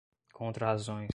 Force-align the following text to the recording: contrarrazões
contrarrazões 0.33 1.07